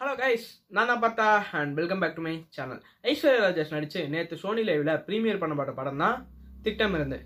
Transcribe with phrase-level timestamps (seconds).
[0.00, 0.44] Hello guys
[0.74, 1.24] நான் தான் பார்த்தா
[1.58, 2.78] and welcome back to my channel
[3.10, 6.16] Aishwarya Rajesh நடிச்சு நேற்று சோனி லைவில் ப்ரீமியர் பண்ணப்பட்ட படம் தான்
[6.64, 7.18] திட்டம் இருந்து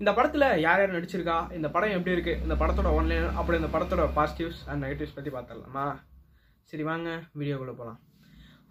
[0.00, 1.36] இந்த படத்தில் யார் யார் நடிச்சிருக்கா?
[1.58, 5.86] இந்த படம் எப்படி இருக்குது இந்த படத்தோட ஒன்லைன் அப்படி இந்த படத்தோட பாசிட்டிவ்ஸ் அண்ட் நெகட்டிவ்ஸ் பற்றி பார்த்துடலாமா?
[6.72, 7.08] சரி வாங்க
[7.40, 8.00] வீடியோக்குள்ளே போகலாம்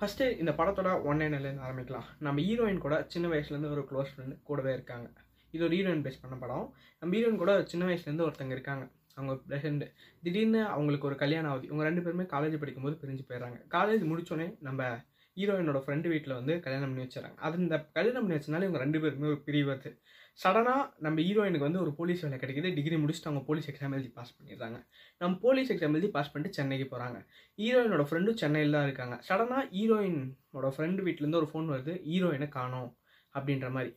[0.01, 2.09] ஃபஸ்ட்டு இந்த படத்தோட ஒன்லைன்லேருந்து ஆரம்பிக்கலாம்.
[2.27, 5.07] நம்ம ஹீரோயின் கூட சின்ன வயசுலேருந்து ஒரு க்ளோஸ் ஃப்ரெண்டு கூடவே இருக்காங்க.
[5.53, 6.67] இது ஒரு ஹீரோயின் பேஸ் பண்ண படம்.
[7.01, 8.85] நம்ம ஹீரோயின் கூட சின்ன வயசுலேருந்து ஒருத்தங்க இருக்காங்க.
[9.17, 9.85] அவங்க ஃப்ரெண்டு
[10.23, 13.59] திடீர்னு அவங்களுக்கு ஒரு கல்யாணம் ஆகுது இவங்க ரெண்டு பேருமே காலேஜ் படிக்கும்போது பிரிஞ்சு போயிடுறாங்க.
[13.75, 14.89] காலேஜ் முடிச்சோடனே நம்ம
[15.37, 19.27] ஹீரோயினோட ஃப்ரெண்டு வீட்டில் வந்து கல்யாணம் பண்ணி வச்சுறாங்க அது இந்த கல்யாணம் பண்ணி வச்சனால இவங்க ரெண்டு பேருமே
[19.31, 19.89] ஒரு பிரிவு வருது.
[20.43, 22.69] சடனாக நம்ம ஹீரோயினுக்கு வந்து ஒரு போலீஸ் வேலை கிடைக்கிது.
[22.77, 24.77] டிகிரி முடிச்சுட்டு அவங்க போலீஸ் எக்ஸாம் எழுதி பாஸ் பண்ணிடுறாங்க.
[25.21, 27.19] நம்ம போலீஸ் எக்ஸாம் எழுதி பாஸ் பண்ணிட்டு சென்னைக்கு போகிறாங்க
[27.57, 29.17] ஹீரோயினோட ஃப்ரெண்டும் சென்னையில் தான் இருக்காங்க.
[29.29, 31.95] சடனாக ஹீரோயினோட ஃப்ரெண்டு வீட்டிலேருந்து ஒரு ஃபோன் வருது.
[32.11, 32.89] ஹீரோயினை காணோம்
[33.35, 33.93] அப்படின்ற மாதிரி.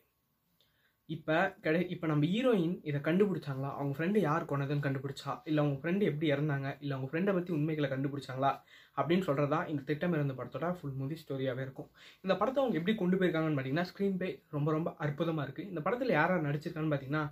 [1.15, 3.69] இப்போ கிடை இப்போ நம்ம ஹீரோயின் இதை கண்டுபிடிச்சாங்களா?
[3.77, 5.33] அவங்க ஃப்ரெண்டு யார் கொண்டதுன்னு கண்டுபிடிச்சா?
[5.49, 6.69] இல்லை அவங்க ஃப்ரெண்டு எப்படி இறந்தாங்க?
[6.83, 8.51] இல்லை அவங்க ஃப்ரெண்டை பற்றி உண்மைகளை கண்டுபிடிச்சாங்களா?
[8.99, 11.89] அப்படின்னு சொல்கிறதா இந்த திட்டம் இருந்த படத்தோட ஃபுல் மூவி ஸ்டோரியாகவே இருக்கும்.
[12.25, 16.15] இந்த படத்தை அவங்க எப்படி கொண்டு போயிருக்காங்கன்னு பார்த்தீங்கன்னா ஸ்க்ரீன் பே ரொம்ப ரொம்ப அற்புதமாக இருக்குது இந்த படத்தில்
[16.19, 17.25] யார் யார் நடிச்சிருக்கான்னு பார்த்தீங்கன்னா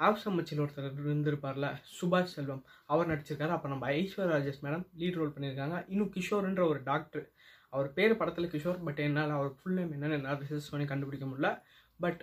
[0.00, 2.62] ஆப்சம் மச்சில் ஒருத்தர் இருந்திருப்பார்ல சுபாஷ் செல்வம்.
[2.92, 3.52] அவர் நடிச்சிருக்காரு.
[3.56, 5.76] அப்போ நம்ம Aishwarya Rajesh madam lead role பண்ணியிருக்காங்க.
[5.92, 7.26] இன்னும் கிஷோர்ன்ற ஒரு டாக்டர்
[7.74, 11.50] அவர் பேர் படத்தில் கிஷோர் பட் என்னால் அவர் ஃபுல் நேம் என்னென்னு என்னால் ரிசர்ச் பண்ணி கண்டுபிடிக்க முடியல.
[12.04, 12.22] பட்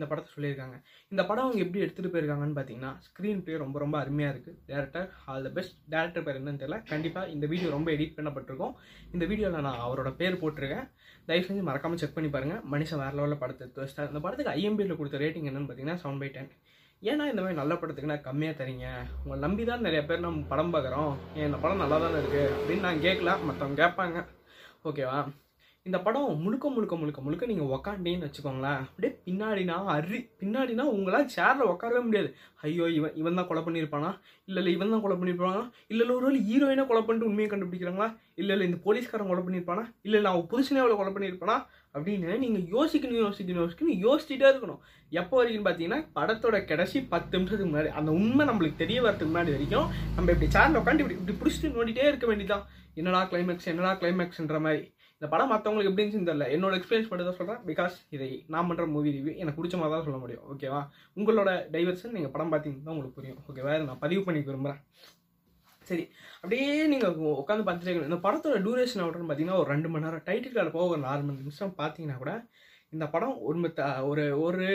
[0.00, 0.76] இந்த படத்தை சொல்லியிருக்காங்க.
[1.12, 5.46] இந்த படம் அவங்க எப்படி எடுத்துகிட்டு போயிருக்காங்கன்னு பார்த்தீங்கன்னா ஸ்க்ரீன் ப்ளே ரொம்ப ரொம்ப அருமையாக இருக்குது director all
[5.48, 6.78] the best director பேர் என்னன்னு தெரியல.
[6.92, 8.74] கண்டிப்பாக இந்த வீடியோ ரொம்ப எடிட் பண்ணப்பட்டிருக்கும்.
[9.14, 10.86] இந்த வீடியோவில் நான் அவரோட பேர் போட்டிருக்கேன்.
[11.28, 14.98] தயவு செஞ்சு மறக்காமல் செக் பண்ணி பாருங்கள் மனுஷன் வேறு லெவலில் படத்தை எடுத்து வச்சிட்டார் இந்த படத்துக்கு ஐஎம்பியில்
[15.00, 16.50] கொடுத்த ரேட்டிங் என்னன்னு பார்த்தீங்கன்னா செவன் பை டென்
[17.02, 18.86] ஏன்னா இந்த மாதிரி நல்ல படத்துக்கு நான் கம்மியாக தரீங்க.
[19.20, 22.86] உங்களை நம்பி தான் நிறைய பேர் நம்ம படம் பார்க்குறோம் ஏன் இந்த படம் நல்லா தானே இருக்குது அப்படின்னு
[22.88, 24.18] நான் கேட்கல மற்றவங்க கேட்பாங்க
[24.88, 25.20] ஓகேவா
[25.88, 31.70] இந்த படம் முழுக்க முழுக்க முழுக்க முழுக்க நீங்கள் உக்காண்டேன்னு வச்சுக்கோங்களேன் அப்படியே பின்னாடினா அரி பின்னாடினா உங்களால் சேரில்
[31.70, 32.28] உட்காரவே முடியாது.
[32.66, 34.10] ஐயோ இவன் இவன் தான் கொலை பண்ணியிருப்பானா?
[34.48, 35.62] இல்லை இல்லை இவன் தான் கொலை பண்ணியிருப்பானா?
[35.92, 38.08] இல்லை இல்லை ஒரு ஹீரோயினை கொலை பண்ணிட்டு உண்மையை கண்டுபிடிக்கிறாங்களா?
[38.40, 39.84] இல்லை இல்லை இந்த போலீஸ்காரன் கொலை பண்ணியிருப்பானா?
[40.06, 41.56] இல்லை இல்லை அவன் புருஷனே அவளை கொலை பண்ணியிருப்பானா?
[41.94, 44.80] அப்படின்னு நீங்கள் யோசிக்கணும் யோசிக்கணும் யோசிக்கணும் யோசிச்சுட்டே இருக்கணும்.
[45.12, 49.88] எப்போ வரைக்கும் பார்த்தீங்கன்னா படத்தோட கடைசி பத்து நிமிஷத்துக்கு முன்னாடி அந்த உண்மை நம்மளுக்கு தெரிய வரதுக்கு முன்னாடி வரைக்கும்
[50.16, 52.66] நம்ம இப்படி சேரில் உட்காந்து இப்படி இப்படி பிடிச்சிட்டு நோண்டிட்டே இருக்க வேண்டியதான்
[53.00, 54.82] என்னடா கிளைமேக்ஸ் என்னடா கிளைமேக்ஸ்ன்ற மாதிரி.
[55.20, 56.46] இந்த படம் மற்றவங்களுக்கு எப்படி இருந்துச்சுன்னு தெரியல.
[56.56, 60.06] என்னோட எக்ஸ்பீரியன்ஸ் மட்டும் தான் சொல்கிறேன் பிகாஸ் இதை நான் பண்ணுற மூவி ரிவ்யூ எனக்கு பிடிச்ச மாதிரி தான்
[60.06, 60.44] சொல்ல முடியும்.
[60.52, 60.78] ஓகேவா
[61.18, 63.40] உங்களோட டைவர்ஷன் நீங்கள் படம் பார்த்தீங்கன்னா உங்களுக்கு புரியும்.
[63.48, 64.80] ஓகேவா நான் பதிவு பண்ணி விரும்புகிறேன்
[65.90, 66.04] சரி.
[66.40, 70.24] அப்படியே நீங்கள் உட்காந்து பார்த்துட்டே இந்த படத்தோட டூரேஷன் எவ்வளோன்னு பார்த்தீங்கன்னா ஒரு ரெண்டு மணி நேரம்.
[70.28, 72.34] டைட்டில் கார்டு போக ஒரு நாலு மணி நிமிஷம் பார்த்தீங்கன்னா கூட
[72.96, 73.58] இந்த படம் ஒரு
[74.10, 74.68] ஒரு ஒரு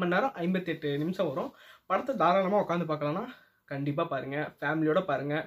[0.00, 1.52] மணி நேரம் ஐம்பத்தெட்டு நிமிஷம் வரும்.
[1.90, 3.24] படத்தை தாராளமாக உட்காந்து பார்க்கலாம்னா
[3.72, 5.46] கண்டிப்பாக பாருங்கள் ஃபேமிலியோட பாருங்கள்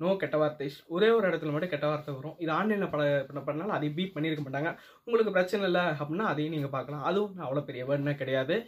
[0.00, 0.68] நோ கெட்ட வார்த்தை.
[0.94, 2.36] ஒரே ஒரு இடத்துல மட்டும் கெட்ட வார்த்தை வரும்.
[2.42, 4.72] இது ஆன்லைனில் பல பண்ண பண்ணாலும் அதை பீட் பண்ணியிருக்க மாட்டாங்க.
[5.06, 7.06] உங்களுக்கு பிரச்சனை இல்லை அப்படின்னா அதையும் நீங்கள் பார்க்கலாம்.
[7.10, 8.58] அதுவும் அவ்வளோ பெரிய வேர்டுனா கிடையாது.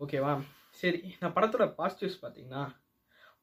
[0.00, 0.32] ஓகேவா
[0.80, 2.64] சரி நான் படத்தோட பாசிட்டிவ்ஸ் பார்த்தீங்கன்னா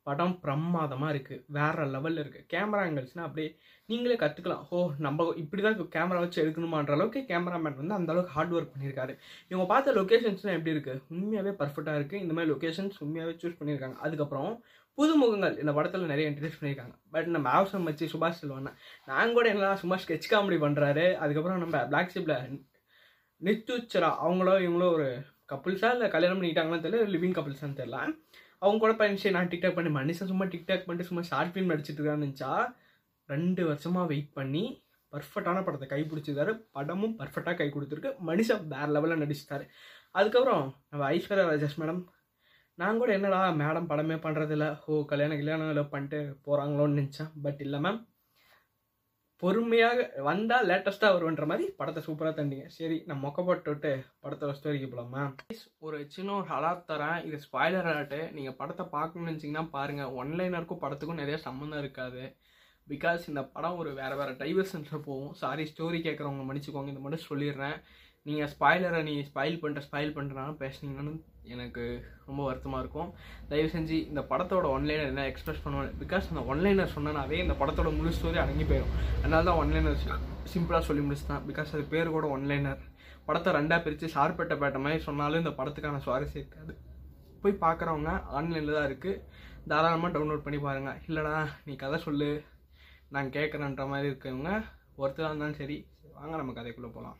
[0.07, 3.49] படம் பிரமாதமாக இருக்குது வேறு லெவலில் இருக்குது கேமரா ஆங்கிள்ஸ்னால் அப்படியே
[3.89, 8.55] நீங்களே கற்றுக்கலாம் ஓ நம்ம இப்படி தான் கேமரா வச்சு எடுக்கணுமான்ற அளவுக்கு கேமராமேன் வந்து அந்த அளவுக்கு ஹார்ட்
[8.57, 9.13] ஒர்க் பண்ணியிருக்காரு
[9.51, 14.51] இவங்க பார்த்த லொக்கேஷன்ஸ்லாம் எப்படி இருக்குது உண்மையாகவே பர்ஃபெக்டாக இருக்குது இந்த மாதிரி லொக்கேஷன்ஸ் உண்மையாகவே சூஸ் பண்ணியிருக்காங்க அதுக்கப்புறம்
[14.97, 15.55] புதுமுகங்கள்.
[15.59, 16.95] இந்த படத்தில் நிறைய இன்ட்ரடியூஸ் பண்ணியிருக்காங்க.
[17.13, 18.69] பட் நம்ம ஆப்ஷன் வச்சு சுபாஷ் செல்வன்
[19.09, 22.59] நாங்கள் கூட என்ன சும்மா ஸ்கெச் காமெடி பண்ணுறாரு அதுக்கப்புறம் நம்ம பிளாக் ஷிப்பில்
[23.47, 25.07] நித்துச்சரா அவங்களோ இவங்களோ ஒரு
[25.51, 27.09] கப்புள்ஸா இல்லை கல்யாணம் பண்ணிக்கிட்டாங்களான்னு தெரியல.
[27.15, 27.97] லிவிங் கப்புள்ஸான்னு தெரியல.
[28.63, 32.25] அவங்க கூட பயணிச்சு நான் டிக்டாக் பண்ணி மனுஷன் சும்மா டிக்டாக் பண்ணிட்டு சும்மா ஷார்ட் ஃபிலிம் நடிச்சிட்டு இருக்கான்னு
[32.27, 32.51] நினச்சா
[33.33, 34.63] ரெண்டு வருஷமாக வெயிட் பண்ணி
[35.13, 36.53] பர்ஃபெக்டான படத்தை கை பிடிச்சிருக்காரு.
[36.71, 38.11] படமும் பர்ஃபெக்டாக கை கொடுத்துருக்கு.
[38.29, 39.65] மனுஷன் வேறு லெவலில் நடிச்சிட்டாரு.
[40.11, 42.01] அதுக்கப்புறம் நம்ம ஐஸ்வர்யா ராஜேஷ் மேடம்
[42.81, 47.31] நான் கூட என்னடா மேடம் படமே பண்ணுறதில்ல ஓ கல்யாணம் கல்யாணம் இல்லை பண்ணிட்டு போகிறாங்களோன்னு நினச்சேன்.
[47.45, 47.99] பட் இல்லை மேம்
[49.41, 53.91] பொறுமையாக வந்தால் லேட்டஸ்ட்டாக வருவன்ற மாதிரி படத்தை சூப்பராக தண்டிங்க சரி நான் மொக்க போட்டு
[54.23, 55.23] படத்தோட ஸ்டோரிக்கு போகலாமா
[55.85, 57.19] ஒரு சின்ன ஒரு ஹலாத் தரேன்.
[57.27, 62.23] இது ஸ்பாய்லர் அலாட்டு நீங்கள் படத்தை பார்க்கணும்னு நினச்சிங்கன்னா பாருங்கள் ஒன்லைனருக்கும் படத்துக்கும் நிறைய சம்மந்தம் இருக்காது.
[62.87, 65.33] பிகாஸ் இந்த படம் ஒரு வேறு வேறு டைவர்ஷன்ஸில் போகும்.
[65.41, 66.91] சாரி ஸ்டோரி கேட்குறவங்க மன்னிச்சுக்கோங்க.
[66.93, 67.77] இந்த மட்டும் சொல்லிடுறேன்.
[68.27, 71.13] நீங்கள் ஸ்பாய்லரை நீ ஸ்பாயில் பண்ணுற ஸ்பாயில் பண்ணுறனாலும் பேசுனீங்கன்னு
[71.53, 71.83] எனக்கு
[72.27, 73.09] ரொம்ப வருத்தமாக இருக்கும்.
[73.49, 75.89] தயவு செஞ்சு இந்த படத்தோட ஒன்லைனர் என்ன எக்ஸ்பிரஸ் பண்ணுவேன்?
[76.01, 78.93] பிகாஸ் அந்த ஒன்லைனர் சொன்னனாவே இந்த படத்தோட முழு ஸ்டோரி அடங்கி போயிடும்.
[79.21, 79.97] அதனால தான் ஒன்லைனர்
[80.53, 82.81] சிம்பிளாக சொல்லி முடிச்சுதான் பிகாஸ் அது பேர் கூட ஒன்லைனர்
[83.27, 86.73] படத்தை ரெண்டாக பிரித்து சார்பட்ட பேட்ட மாதிரி சொன்னாலும் இந்த படத்துக்கான சுவாரஸ்யம் இருக்காது.
[87.43, 89.21] போய் பார்க்குறவங்க ஆன்லைனில் தான் இருக்குது
[89.71, 91.35] தாராளமாக டவுன்லோட் பண்ணி பாருங்கள் இல்லைடா
[91.67, 92.31] நீ கதை சொல்லு.
[93.15, 94.51] நான் கேட்குறேன்ற மாதிரி இருக்கவங்க
[95.01, 95.77] ஒருத்தராக இருந்தாலும் சரி
[96.17, 97.19] வாங்க நம்ம கதைக்குள்ளே போகலாம்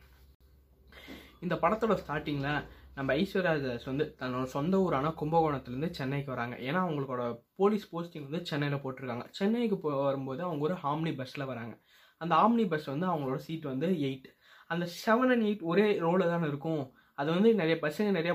[1.44, 2.64] இந்த படத்தோட ஸ்டார்டிங்கில்
[2.98, 6.56] நம்ம ஐஸ்வர்யா தாஸ் வந்து தன்னோட சொந்த ஊரான கும்பகோணத்துலேருந்து சென்னைக்கு வராங்க.
[6.68, 7.22] ஏன்னா அவங்களோட
[7.60, 9.24] போலீஸ் போஸ்டிங் வந்து சென்னையில் போட்டிருக்காங்க.
[9.38, 11.74] சென்னைக்கு போ வரும்போது அவங்க ஒரு ஆம்னி பஸ்ஸில் வராங்க.
[12.20, 14.28] அந்த ஆம்னி பஸ் வந்து அவங்களோட சீட் வந்து எயிட்
[14.72, 16.84] அந்த செவன் அண்ட் எயிட் ஒரே ரோவில் தானே இருக்கும்.
[17.20, 18.34] அது வந்து நிறைய பஸ்ஸுங்க நிறைய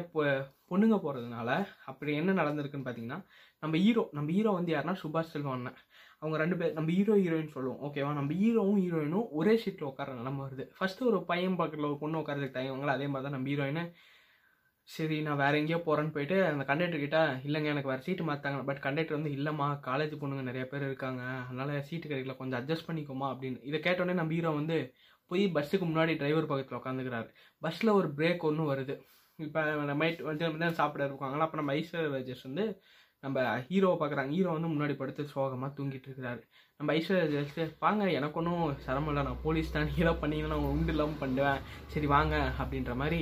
[0.72, 1.50] பொண்ணுங்க போகிறதுனால
[1.92, 3.20] அப்படி என்ன நடந்திருக்குன்னு பார்த்தீங்கன்னா
[3.64, 5.80] நம்ம ஹீரோ நம்ம ஹீரோ வந்து யாருன்னா சுபாஷ் செல்வம் அண்ணன்.
[6.22, 7.82] அவங்க ரெண்டு பேர் நம்ம ஹீரோ ஹீரோயின் சொல்லுவோம்.
[7.88, 10.64] ஓகேவா நம்ம ஹீரோவும் ஹீரோயினும் ஒரே சீட்டில் உட்கார நம்ம வருது.
[10.78, 13.84] ஃபஸ்ட்டு ஒரு பையன் பக்கத்தில் ஒரு பொண்ணு உட்காரதுக்கு அவங்கள அதே மாதிரி தான் நம்ம ஹீரோயினு
[14.90, 17.18] சரி நான் வேற எங்கேயோ போகிறேன்னு போயிட்டு அந்த கண்டக்டர் கிட்ட
[17.48, 21.22] இல்லைங்க எனக்கு வேறு சீட்டு மாற்றாங்க பட் கண்டக்டர் வந்து இல்லைம்மா காலேஜ் பொண்ணுங்க நிறைய பேர் இருக்காங்க.
[21.48, 22.36] அதனால் சீட்டு கிடைக்கல.
[22.38, 23.28] கொஞ்சம் அட்ஜஸ்ட் பண்ணிக்கோமா?
[23.34, 23.60] அப்படின்னு.
[23.62, 24.78] இதை கேட்டோடனே நம்ம ஹீரோ வந்து
[25.32, 27.30] போய் பஸ்ஸுக்கு முன்னாடி டிரைவர் பக்கத்தில் உட்காந்துக்கிறாரு
[27.62, 28.96] பஸ்ஸில் ஒரு பிரேக் ஒன்று வருது.
[29.40, 29.62] இப்போ
[30.02, 32.66] நைட் வந்து சாப்பிட இருக்காங்களா அப்போ நம்ம ஐஸ்வர்யா ராஜேஷ் வந்து
[33.24, 36.42] நம்ம ஹீரோவை பார்க்குறாங்க ஹீரோ வந்து முன்னாடி படுத்து சோகமாக தூங்கிட்டு இருக்கிறாரு.
[36.80, 39.24] நம்ம ஐஸ்வர்யா ராஜேஷ் வாங்க எனக்கு ஒன்றும் சிரமம் இல்லை.
[39.28, 39.92] நான் போலீஸ் தான்.
[39.98, 41.62] ஹீரோ பண்ணீங்கன்னா நான் உண்டு இல்லாமல் பண்ணுவேன்.
[41.94, 43.22] சரி வாங்க அப்படின்ற மாதிரி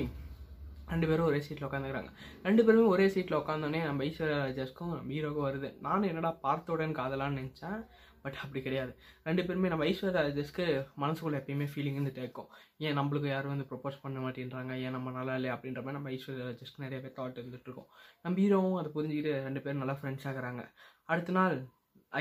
[0.91, 2.11] ரெண்டு பேரும் ஒரே சீட்டில் உட்காந்துக்கிறாங்க
[2.47, 5.69] ரெண்டு பேருமே ஒரே சீட்டில் உட்காந்தோடனே நம்ம ஐஸ்வர்யா ராஜாஸ்க்கும் நம்ம ஹீரோக்கும் வருது.
[5.87, 7.79] நானும் என்னடா பார்த்தோடன்னு காதலான்னு நினச்சேன்.
[8.27, 8.93] பட் அப்படி கிடையாது.
[9.27, 10.63] ரெண்டு பேருமே நம்ம ஐஸ்வர்யா ராஜேஷ்க்கு
[11.01, 12.49] மனசுக்குள்ள எப்பயுமே ஃபீலிங் வந்து இருக்கும்.
[12.85, 14.73] ஏன் நம்மளுக்கு யாரும் வந்து ப்ரொப்போஸ் பண்ண மாட்டேன்றாங்க?
[14.85, 15.53] ஏன் நம்ம நல்லா இல்லையா?
[15.55, 17.89] அப்படின்ற மாதிரி நம்ம ஐஸ்வர்யா ராஜேஷ்க்கு நிறைய பேர் தாட் இருந்துட்டு இருக்கோம்.
[18.23, 20.63] நம்ம ஹீரோவும் அதை புரிஞ்சுக்கிட்டு ரெண்டு பேரும் நல்லா ஃப்ரெண்ட்ஸ் ஆகிறாங்க.
[21.05, 21.55] அடுத்த நாள்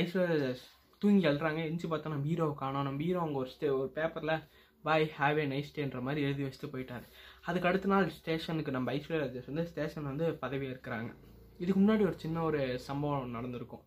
[0.00, 0.64] ஐஸ்வர்யா ராஜேஷ்
[0.98, 1.60] தூங்கி அழுறாங்க.
[1.70, 2.86] எஞ்சி பார்த்தா நம்ம ஹீரோவை காணோம்.
[2.88, 4.36] நம்ம ஹீரோ அவங்க ஒரு ஸ்டே ஒரு பேப்பரில்
[4.82, 7.06] பாய் ஹாவ் ஏ நைஸ் டேன்ற மாதிரி எழுதி வச்சுட்டு போயிட்டாரு.
[7.48, 11.10] அதுக்கு அடுத்த நாள் ஸ்டேஷனுக்கு நம்ம ஐஸ்வர்யா ராஜேஷ் வந்து ஸ்டேஷன் வந்து பதவி இருக்கிறாங்க
[11.58, 13.84] இதுக்கு முன்னாடி ஒரு சின்ன ஒரு சம்பவம் நடந்திருக்கும்.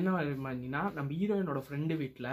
[0.00, 2.30] என்ன மாதிரினா நம்ம ஹீரோயினோட ஃப்ரெண்டு வீட்டில்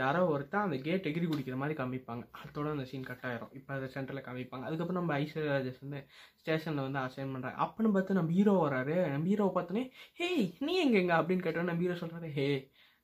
[0.00, 2.24] யாரோ ஒருத்தர் அந்த கேட் எகிரி குடிக்கிற மாதிரி காமிப்பாங்க.
[2.42, 3.52] அதோட அந்த சீன் கட் ஆயிரும்.
[3.58, 4.66] இப்போ அதை சென்டரில் காமிப்பாங்க.
[4.68, 6.00] அதுக்கப்புறம் நம்ம ஐஸ்வர்யா ராஜேஷ் வந்து
[6.42, 8.96] ஸ்டேஷனில் வந்து அசைன் பண்ணுறாங்க அப்போன்னு பார்த்து நம்ம ஹீரோ வராரு.
[9.14, 9.86] நம்ம ஹீரோவை பார்த்தோன்னே
[10.20, 12.48] ஹேய் நீ எங்கே எங்க அப்படின்னு கேட்டால் நம்ம ஹீரோ சொல்கிறாரு ஹே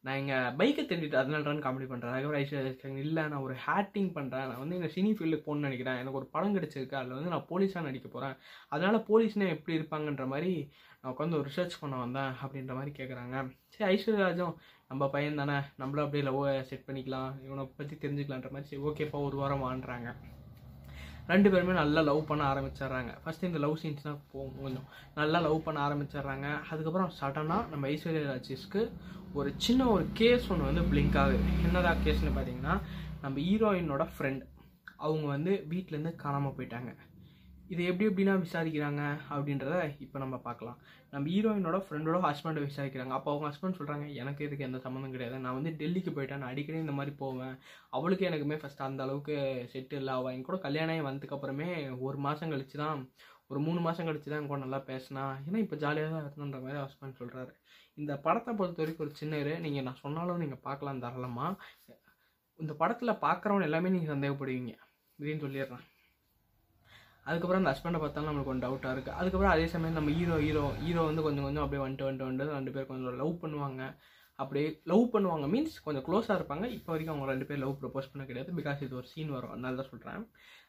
[0.04, 4.60] நான் எங்கள் பைக்கை தெரிஞ்சுட்டு அதனால காமெடி பண்ணுறேன் அதுக்கப்புறம் ஐஸ்வர்யா இல்லை நான் ஒரு ஹேட்டிங் பண்ணுறேன் நான்
[4.62, 5.98] வந்து இந்த சினி ஃபீல்டுக்கு போகணும்னு நினைக்கிறேன்.
[6.02, 6.98] எனக்கு ஒரு படம் கிடைச்சிருக்கு.
[7.00, 8.36] அதில் வந்து நான் போலீஸாக நடிக்க போகிறேன்
[8.74, 10.52] அதனால் போலீஸ்னால் எப்படி இருப்பாங்கன்ற மாதிரி
[11.08, 13.36] நான் உட்காந்து ஒரு ரிசர்ச் பண்ண வந்தேன் அப்படின்ற மாதிரி கேட்குறாங்க
[13.74, 14.56] சரி ஐஸ்வர்யராஜும்
[14.88, 16.40] நம்ம பையன் தானே நம்மளும் அப்படியே லவ்
[16.70, 20.10] செட் பண்ணிக்கலாம் இவனை பற்றி தெரிஞ்சுக்கலான்ற மாதிரி சரி ஓகேப்பா ஒரு வாரம் வாங்குறாங்க
[21.30, 23.10] ரெண்டு பேருமே நல்லா லவ் பண்ண ஆரம்பிச்சிடுறாங்க.
[23.22, 24.86] ஃபஸ்ட்டு இந்த லவ் சீன்ஸ்னால் போகும் கொஞ்சம்
[25.18, 26.46] நல்லா லவ் பண்ண ஆரம்பிச்சிடுறாங்க.
[26.70, 28.82] அதுக்கப்புறம் சடனாக நம்ம ஐஸ்வர்யா ராஜேஷ்க்கு
[29.38, 31.40] ஒரு சின்ன ஒரு கேஸ் ஒன்று வந்து பிளிங்க் ஆகுது.
[31.66, 32.76] என்னடா கேஸ்னு பார்த்தீங்கன்னா
[33.24, 34.44] நம்ம ஹீரோயினோட ஃப்ரெண்ட்
[35.06, 36.92] அவங்க வந்து வீட்டிலேருந்து காணாமல் போயிட்டாங்க.
[37.72, 39.02] இது எப்படி எப்படின்னா விசாரிக்கிறாங்க
[39.34, 39.74] அப்படின்றத
[40.04, 40.78] இப்போ நம்ம பார்க்கலாம்.
[41.12, 43.12] நம்ம ஹீரோயினோட ஃப்ரெண்டோட ஹஸ்பண்டை விசாரிக்கிறாங்க.
[43.16, 45.36] அப்போ அவங்க ஹஸ்பண்ட் சொல்கிறாங்க எனக்கு இதுக்கு எந்த சம்மந்தம் கிடையாது.
[45.44, 46.40] நான் வந்து டெல்லிக்கு போயிட்டேன்.
[46.42, 47.54] நான் அடிக்கடி இந்த மாதிரி போவேன்.
[47.98, 49.36] அவளுக்கு எனக்குமே ஃபஸ்ட் அந்த அளவுக்கு
[49.74, 50.14] செட் இல்லை.
[50.20, 51.68] அவள் என் கூட கல்யாணம் ஆகி வந்ததுக்கப்புறமே
[52.08, 53.02] ஒரு மாதம் கழிச்சு தான்
[53.50, 55.26] ஒரு மூணு மாதம் கழிச்சு தான் என் கூட நல்லா பேசினா.
[55.46, 57.52] ஏன்னா இப்போ ஜாலியாக தான் இருந்தன்ற மாதிரி ஹஸ்பண்ட் சொல்கிறாரு
[57.98, 61.54] இந்த படத்தை பொறுத்த வரைக்கும் ஒரு சின்ன இரு நீங்கள் நான் சொன்னாலும் நீங்கள் பார்க்கலாம் தாராளமாக
[62.60, 64.72] இந்த படத்தில் பார்க்குறவங்க எல்லாமே நீங்கள் சந்தேகப்படுவீங்க.
[65.18, 65.86] இதையும் சொல்லிடுறேன்.
[67.28, 71.02] அதுக்கப்புறம் அந்த ஹஸ்பண்டை பார்த்தாலும் நம்மளுக்கு கொஞ்சம் டவுட்டாக இருக்குது அதுக்கப்புறம் அதே சமயம் நம்ம ஹீரோ ஹீரோ ஹீரோ
[71.08, 73.82] வந்து கொஞ்சம் கொஞ்சம் அப்படியே வந்துட்டு வந்துட்டு வந்துட்டு ரெண்டு பேர் கொஞ்சம் லவ் பண்ணுவாங்க.
[74.42, 75.46] அப்படியே லவ் பண்ணுவாங்க.
[75.54, 76.66] மீன்ஸ் கொஞ்சம் க்ளோஸாக இருப்பாங்க.
[76.76, 78.52] இப்போ வரைக்கும் அவங்க ரெண்டு பேர் லவ் ப்ரப்போஸ் பண்ண கிடையாது.
[78.58, 79.52] பிகாஸ் இது ஒரு சீன் வரும்.
[79.54, 80.22] அதனால தான் சொல்கிறேன்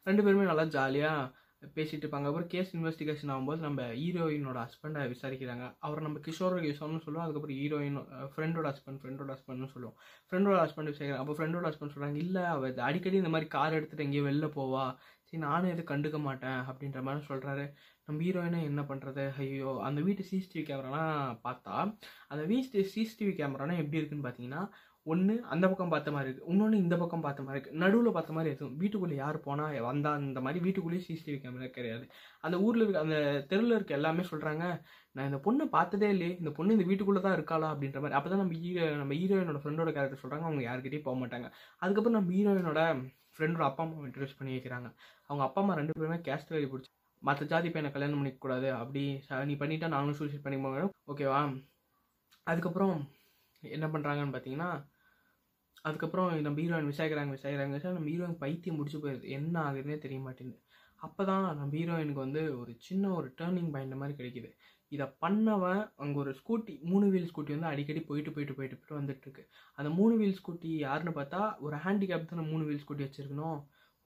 [0.10, 1.48] ரெண்டு பேருமே நல்லா ஜாலியாக
[1.78, 2.28] பேசிட்டு இருப்பாங்க.
[2.30, 5.66] அப்புறம் கேஸ் இன்வெஸ்டிகேஷன் ஆகும்போது நம்ம ஹீரோயினோட ஹஸ்பண்டை விசாரிக்கிறாங்க.
[5.86, 7.26] அவர் நம்ம கிஷோர் கிஷோர்னு சொல்லுவோம்.
[7.26, 8.00] அதுக்கப்புறம் ஹீரோயின்
[8.34, 9.98] ஃப்ரெண்டோட ஹஸ்பண்ட் ஃப்ரெண்டோட ஹஸ்பண்ட்னு சொல்லுவோம்.
[10.30, 11.24] ஃப்ரெண்டோட ஹஸ்பண்ட் விசாரிக்கிறாங்க.
[11.26, 14.86] அப்போ ஃப்ரெண்டோட ஹஸ்பண்ட் சொல்கிறாங்க இல்லை அவள் அடிக்கடி இந்த மாதிரி கார் எடுத்துகிட்டு எங்கேயோ வெளில போவா.
[15.30, 17.66] சரி நானும் எதுவும் கண்டுக்க மாட்டேன் அப்படின்ற மாதிரி சொல்கிறாரு
[18.08, 21.74] நம்ம ஹீரோயினை என்ன பண்ணுறது ஐயோ அந்த வீட்டு சிசிடிவி கேமராலாம் பார்த்தா
[22.32, 24.62] அந்த வீட்டு சிசிடிவி கேமரானா எப்படி இருக்குன்னு பார்த்தீங்கன்னா
[25.06, 28.54] ஒன்று அந்த பக்கம் பார்த்த மாதிரி இருக்குது இன்னொன்று இந்த பக்கம் பார்த்த மாதிரி இருக்குது நடுவில் பார்த்த மாதிரி
[28.56, 32.04] எதுவும் வீட்டுக்குள்ளே யார் போனால் வந்தால் அந்த மாதிரி வீட்டுக்குள்ளேயே சிசிடிவி கேமரா கிடையாது.
[32.46, 33.18] அந்த ஊரில் இருக்க அந்த
[33.52, 34.64] தெருவில் இருக்க எல்லாமே சொல்கிறாங்க
[35.16, 37.70] நான் இந்த பொண்ணை பார்த்ததே இல்லையே இந்த பொண்ணு இந்த வீட்டுக்குள்ளே தான் இருக்காளா?
[37.74, 38.18] அப்படின்ற மாதிரி.
[38.20, 41.50] அப்போ தான் நம்ம ஹீரோ நம்ம ஹீரோயினோட ஃப்ரெண்டோட கேரக்டர் சொல்கிறாங்க அவங்க யாருக்கிட்டேயும் போக மாட்டாங்க.
[41.84, 42.84] அதுக்கப்புறம் நம்ம ஹீரோயினோட
[43.40, 44.88] ஃப்ரெண்டோட அப்பா அம்மா இன்ட்ரடியூஸ் பண்ணி வைக்கிறாங்க.
[45.28, 46.92] அவங்க அப்பா அம்மா ரெண்டு பேருமே கேஸ்ட் வேலி பிடிச்சி
[47.24, 49.04] மற்ற ஜாதி பையனை கல்யாணம் பண்ணிக்கக்கூடாது அப்படி
[49.50, 51.42] நீ பண்ணிட்டா நாங்களும் சூசைட் பண்ணிக்க ஓகேவா
[52.48, 52.96] அதுக்கப்புறம்
[53.64, 54.70] என்ன பண்ணுறாங்கன்னு பார்த்தீங்கன்னா
[55.88, 60.60] அதுக்கப்புறம் நம்ம ஹீரோயின் விசாரிக்கிறாங்க விசாரிக்கிறாங்க சார் நம்ம ஹீரோயின் பைத்தியம் முடிச்சு போயிடுது என்ன ஆகுதுன்னே தெரிய மாட்டேங்குது.
[61.00, 64.50] அப்போ தான் நம்ம ஹீரோயினுக்கு வந்து ஒரு சின்ன ஒரு டேர்னிங் பாயிண்ட் மாதிரி கிடைக்குது.
[64.92, 69.44] இதை பண்ணவன் அங்கே ஒரு ஸ்கூட்டி மூணு வீல் ஸ்கூட்டி வந்து அடிக்கடி போயிட்டு போயிட்டு போயிட்டு போயிட்டு வந்துட்டுருக்கு.
[69.80, 73.60] அந்த மூணு வீல் ஸ்கூட்டி யாருன்னு பார்த்தா ஒரு ஹேண்டிகேப் தானே மூணு வீல் ஸ்கூட்டி வச்சிருக்கணும்?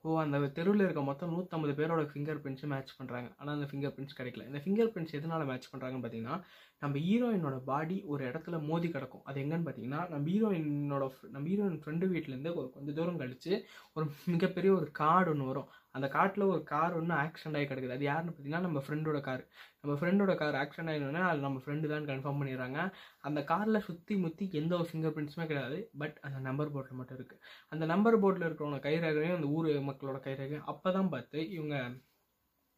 [0.04, 4.16] ஓ அந்த தெருவில் இருக்க மொத்தம் நூற்றம்பது பேரோட ஃபிங்கர் பிரிண்ட்ஸை மேட்ச் பண்ணுறாங்க ஆனால் அந்த ஃபிங்கர் பிரிண்ட்ஸ்
[4.18, 4.46] கிடைக்கல.
[4.50, 6.36] இந்த ஃபிங்கர் பிரிண்ட்ஸ் எதனால மேட்ச் பண்ணுறாங்கன்னு பார்த்தீங்கன்னா
[6.82, 9.24] நம்ம ஹீரோயினோட பாடி ஒரு இடத்துல மோதி கிடக்கும்.
[9.28, 13.52] அது எங்கன்னு பார்த்தீங்கன்னா நம்ம ஹீரோயினோட நம்ம ஹீரோயின் ஃப்ரெண்டு வீட்டிலேருந்து கொஞ்சம் தூரம் கழித்து
[13.96, 15.70] ஒரு மிகப்பெரிய ஒரு கார்டு ஒன்று வரும்.
[15.94, 17.96] அந்த காட்டில் ஒரு கார் ஒன்று ஆக்சிடென்ட் ஆகி கிடக்குது.
[17.96, 19.42] அது யாருன்னு பார்த்தீங்கன்னா நம்ம ஃப்ரெண்டோட கார்
[19.82, 22.78] நம்ம ஃப்ரெண்டோட கார் ஆக்சிடென்ட் ஆகினோடனே அது நம்ம ஃப்ரெண்டு தான் கன்ஃபார்ம் பண்ணிடுறாங்க.
[23.28, 25.78] அந்த காரில் சுற்றி முற்றி எந்த ஒரு ஃபிங்கர் பிரிண்ட்ஸுமே கிடையாது.
[26.02, 27.42] பட் அந்த நம்பர் போர்டில் மட்டும் இருக்குது
[27.74, 31.76] அந்த நம்பர் போர்டில் இருக்கிறவங்க கைரேகையும் அந்த ஊர் மக்களோட கைரேகையும் அப்போ தான் பார்த்து இவங்க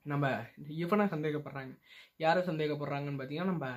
[0.07, 0.27] நம்ம
[0.83, 1.73] இவனை சந்தேகப்படுறாங்க.
[2.25, 3.69] யாரை சந்தேகப்படுறாங்கன்னு பார்த்தீங்கன்னா நம்ம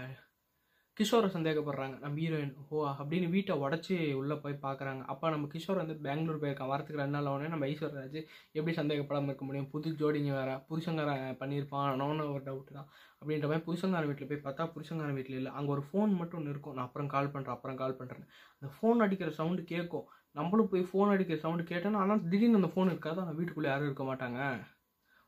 [0.99, 1.95] கிஷோரை சந்தேகப்படுறாங்க.
[2.03, 6.71] நம்ம ஹீரோயின் ஓ அப்படின்னு வீட்டை உடச்சி உள்ளே போய் பார்க்குறாங்க அப்போ நம்ம கிஷோர் வந்து பெங்களூர் போயிருக்கான்.
[6.71, 8.17] வரத்துக்கு ரெண்டு நாள் உடனே நம்ம ஐஸ்வர்ராஜ்
[8.57, 9.69] எப்படி சந்தேகப்படாமல் இருக்க முடியும்?
[9.73, 10.53] புது ஜோடிங்க வேற.
[10.69, 12.03] புருஷங்காரன் பண்ணியிருப்பான்.
[12.07, 12.89] ஒன்று ஒரு டவுட் தான்.
[13.19, 15.53] அப்படின்ற மாதிரி புருஷங்காரன் வீட்டில் போய் பார்த்தா புருஷங்காரன் வீட்டில் இல்லை.
[15.59, 16.75] அங்கே ஒரு ஃபோன் மட்டும் ஒன்று இருக்கும்.
[16.79, 18.27] நான் அப்புறம் கால் பண்ணுறேன் அப்புறம் கால் பண்ணுறேன்
[18.57, 20.07] அந்த ஃபோன் அடிக்கிற சவுண்டு கேட்கும்
[20.39, 23.21] நம்மளும் போய் ஃபோன் அடிக்கிற சவுண்டு கேட்டேன்னா ஆனால் திடீர்னு அந்த ஃபோன் இருக்காது.
[23.23, 24.41] ஆனால் வீட்டுக்குள்ளே யாரும் இருக்க மாட்டாங்க.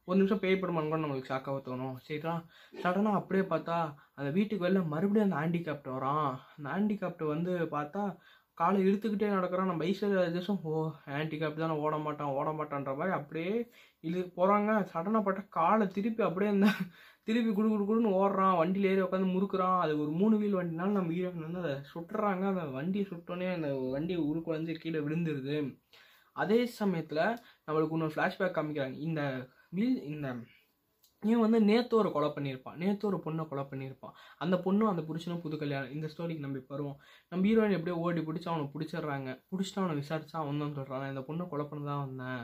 [0.08, 1.96] ஒரு நிமிஷம் பேய் படமான்னு கூட நம்மளுக்கு ஷாக்காக தோணும்.
[2.06, 2.36] சரிங்களா
[2.84, 3.78] சடனாக அப்படியே பார்த்தா
[4.20, 6.30] அந்த வீட்டுக்கு வெளில மறுபடியும் அந்த ஹேண்டிகாப்டர் வரான்.
[6.56, 8.04] அந்த ஹேண்டிகாப்டர் வந்து பார்த்தா
[8.58, 9.70] காலை இழுத்துக்கிட்டே நடக்கிறான்.
[9.72, 10.74] நம்ம ஐஸ்வர்யா ராஜேஷும் ஓ
[11.12, 13.54] ஹேண்டிகாப்ட் தானே ஓட மாட்டான் ஓட மாட்டான்ற மாதிரி அப்படியே
[14.04, 16.68] இது போகிறாங்க சடனாக பார்த்தா காலை திருப்பி அப்படியே அந்த
[17.28, 18.56] திருப்பி குடு குடு குடுன்னு ஓடுறான்.
[18.60, 19.80] வண்டியில் ஏறி உட்காந்து முறுக்குறான்.
[19.84, 22.44] அது ஒரு மூணு வீல் வண்டினால நம்ம ஹீரோயின் வந்து அதை சுட்டுறாங்க.
[22.54, 25.58] அந்த வண்டியை சுட்டோன்னே அந்த வண்டியை உருக்கு வந்து கீழே விழுந்துருது.
[26.36, 27.24] அதே சமயத்தில்
[27.66, 28.98] நம்மளுக்கு இன்னொரு ஃப்ளாஷ்பேக் காமிக்கிறாங்க.
[29.08, 29.22] இந்த
[29.74, 30.28] நீ இந்த
[31.24, 32.78] இவன் வந்து நேற்று ஒரு கொலை பண்ணியிருப்பான்.
[32.84, 34.14] நேற்று ஒரு பொண்ணை கொலை பண்ணியிருப்பான்.
[34.44, 36.98] அந்த பொண்ணும் அந்த புருஷனும் புது கல்யாணம் இந்த ஸ்டோரிக்கு நம்ம வருவோம்
[37.32, 39.30] நம்ம ஹீரோயின் எப்படியோ ஓடி பிடிச்சி அவனை பிடிச்சிடுறாங்க.
[39.52, 42.42] பிடிச்சிட்டு அவனை விசாரிச்சா அவன் தான் சொல்கிறான் இந்த பொண்ணை கொலை பண்ண தான் வந்தேன்.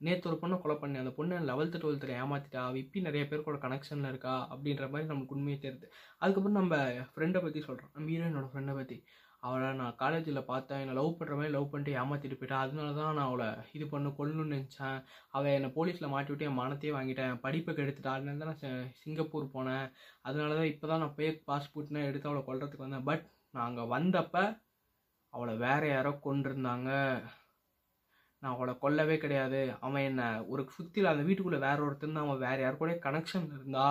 [0.00, 1.02] நேற்று ஒரு பொண்ணை கொலை பண்ணேன்.
[1.04, 2.60] அந்த பொண்ணை லெவல்த்து டுவெல்த்தில் ஏமாத்திட்டா.
[2.68, 4.34] அவ இப்பி நிறைய பேர் கூட கனெக்ஷனில் இருக்கா?
[4.54, 5.88] அப்படின்ற மாதிரி நமக்கு உண்மையை தெரியுது.
[6.22, 6.76] அதுக்கப்புறம் நம்ம
[7.14, 8.98] ஃப்ரெண்டை பற்றி சொல்கிறோம் நம்ம ஹீரோயினோட ஃப்ரெண்டை பற்றி
[9.42, 12.58] அவளை நான் காலேஜில் பார்த்தேன் என்னை லவ் பண்ணுற மாதிரி லவ் பண்ணிட்டு ஏமாற்றிட்டு போயிட்டா.
[12.64, 14.98] அதனால தான் நான் அவளை இது பண்ண கொள்ளணும்னு நினச்சேன்.
[15.36, 17.34] அவள் என்னை போலீஸில் மாட்டி விட்டு என் மனத்தையே வாங்கிட்டேன்.
[17.44, 18.14] படிப்பை கெடுத்துட்டா.
[18.16, 19.86] அதனால தான் நான் சிங்கப்பூர் போனேன்.
[20.28, 23.06] அதனால தான் இப்போ தான் நான் பேக் பாஸ்போர்ட்னு எடுத்து அவளை கொள்றதுக்கு வந்தேன்.
[23.10, 23.84] பட் நான் அங்கே
[25.34, 26.90] அவளை வேற யாரோ கொண்டிருந்தாங்க
[28.42, 29.60] நான் அவளை கொல்லவே கிடையாது.
[29.86, 33.88] அவன் என்னை ஒரு சுற்றில அந்த வீட்டுக்குள்ளே வேற ஒருத்தன் அவன் வேற யார் கூட கனெக்ஷன் இருந்தா.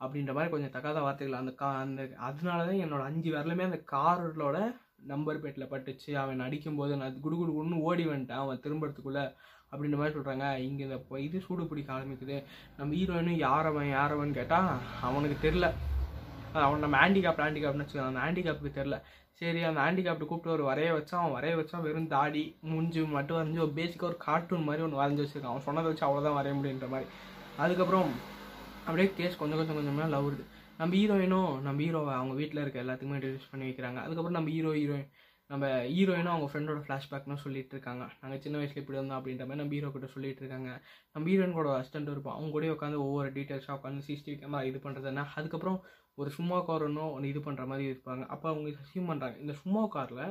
[0.00, 1.40] அப்படின்ற மாதிரி கொஞ்சம் தகாத வார்த்தைகள்.
[1.42, 4.58] அந்த கா அந்த அதனால தான் என்னோட அஞ்சு விரலுமே அந்த காரோட
[5.12, 6.10] நம்பர் பிளேட்டில் பட்டுச்சு.
[6.22, 8.42] அவன் அடிக்கும்போது நான் குடு குடு குடுன்னு ஓடி வந்துட்டேன்.
[8.44, 9.24] அவன் திரும்புறதுக்குள்ளே
[9.70, 12.36] அப்படின்ற மாதிரி சொல்கிறாங்க இங்கே இந்த இது சூடு பிடிக்க ஆரம்பிக்குது.
[12.78, 14.70] நம்ம ஹீரோயினும் யாரவன் யாரவன் கேட்டால்
[15.08, 15.68] அவனுக்கு தெரில
[16.66, 18.98] அவன் நம்ம ஹேண்டிகாப் ஹேண்டிகாப்னு வச்சுக்கலாம் அந்த ஹேண்டிகாப்புக்கு தெரில
[19.40, 21.22] சரி அந்த ஹேண்டிகாப்டு கூப்பிட்டு ஒரு வரைய வச்சான்.
[21.22, 25.22] அவன் வரைய வச்சான் வெறும் தாடி மூஞ்சி மட்டும் வரைஞ்சி ஒரு பேசிக்காக ஒரு கார்ட்டூன் மாதிரி ஒன்று வரைஞ்சி
[25.24, 25.54] வச்சுருக்கான்.
[25.54, 27.08] அவன் சொன்னதை வச்சு அவ்வளோதான் வரைய முடியுன்ற மாதிரி.
[27.64, 28.08] அதுக்கப்புறம்
[28.86, 30.44] அப்படியே கேஸ் கொஞ்சம் கொஞ்சம் கொஞ்சமாக லவ் வருது.
[30.80, 33.98] நம்ம ஹீரோயினும் நம்ம ஹீரோவை அவங்க வீட்டில் இருக்க எல்லாத்துக்குமே இன்ட்ரடியூஸ் பண்ணி வைக்கிறாங்க.
[34.04, 35.08] அதுக்கப்புறம் நம்ம ஹீரோ ஹீரோயின்
[35.50, 35.64] நம்ம
[35.96, 38.04] ஹீரோயினும் அவங்க ஃப்ரெண்டோட ஃப்ளாஷ்பேக்னு சொல்லிட்டு இருக்காங்க.
[38.20, 40.70] நாங்கள் சின்ன வயசில் இப்படி இருந்தோம் அப்படின்ற மாதிரி நம்ம ஹீரோ கிட்ட சொல்லிட்டு இருக்காங்க.
[41.14, 42.36] நம்ம ஹீரோயின் கூட அஸ்டண்ட் இருப்போம்.
[42.36, 45.78] அவங்க கூட உட்காந்து ஒவ்வொரு டீட்டெயில்ஸாக உட்காந்து சிசிடிவி கேமரா இது பண்ணுறதுன்னா அதுக்கப்புறம்
[46.20, 48.24] ஒரு சும்மா காரனும் ஒன்று இது பண்ணுற மாதிரி இருப்பாங்க.
[48.34, 50.24] அப்போ அவங்க அசியூம் பண்ணுறாங்க இந்த சும்மா காரில்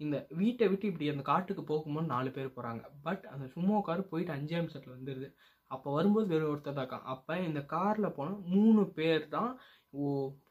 [0.00, 4.32] இந்த வீட்டை விட்டு இப்படி அந்த காட்டுக்கு போகும்போது நாலு பேர் போகிறாங்க பட் அந்த சும்மா கார் போயிட்டு
[4.36, 5.28] அஞ்சே நிமிஷத்தில் வந்துடுது
[5.74, 7.08] அப்போ வரும்போது வேற ஒருத்தர் தான் இருக்கான்.
[7.14, 9.52] அப்போ இந்த காரில் போனால் மூணு பேர் தான்
[9.98, 10.00] ஓ